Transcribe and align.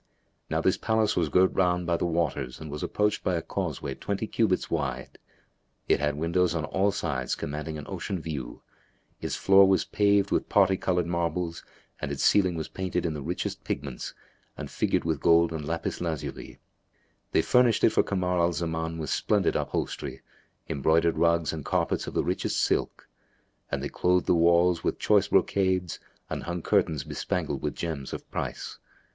Now 0.49 0.61
this 0.61 0.77
palace 0.77 1.15
was 1.15 1.29
girt 1.29 1.53
round 1.53 1.85
by 1.85 1.95
the 1.95 2.07
waters 2.07 2.59
and 2.59 2.71
was 2.71 2.81
approached 2.81 3.23
by 3.23 3.35
a 3.35 3.41
causeway 3.43 3.93
twenty 3.93 4.25
cubits 4.25 4.71
wide. 4.71 5.19
It 5.87 5.99
had 5.99 6.15
windows 6.15 6.55
on 6.55 6.65
all 6.65 6.91
sides 6.91 7.35
commanding 7.35 7.77
an 7.77 7.85
ocean 7.87 8.19
view; 8.19 8.63
its 9.21 9.35
floor 9.35 9.67
was 9.67 9.85
paved 9.85 10.31
with 10.31 10.49
parti 10.49 10.75
coloured 10.75 11.05
marbles 11.05 11.63
and 11.99 12.11
its 12.11 12.23
ceiling 12.23 12.55
was 12.55 12.67
painted 12.67 13.05
in 13.05 13.13
the 13.13 13.21
richest 13.21 13.63
pigments 13.63 14.15
and 14.57 14.71
figured 14.71 15.05
with 15.05 15.19
gold 15.19 15.53
and 15.53 15.67
lapis 15.67 16.01
lazuli. 16.01 16.57
They 17.31 17.43
furnished 17.43 17.83
it 17.83 17.91
for 17.91 18.01
Kamar 18.01 18.39
al 18.39 18.53
Zaman 18.53 18.97
with 18.97 19.11
splendid 19.11 19.55
upholstery, 19.55 20.23
embroidered 20.67 21.19
rugs 21.19 21.53
and 21.53 21.63
carpets 21.63 22.07
of 22.07 22.15
the 22.15 22.23
richest 22.23 22.59
silk; 22.63 23.07
and 23.69 23.83
they 23.83 23.89
clothed 23.89 24.25
the 24.25 24.33
walls 24.33 24.83
with 24.83 24.97
choice 24.97 25.27
brocades 25.27 25.99
and 26.27 26.41
hung 26.41 26.63
curtains 26.63 27.03
bespangled 27.03 27.61
with 27.61 27.75
gems 27.75 28.13
of 28.13 28.27
price. 28.31 28.79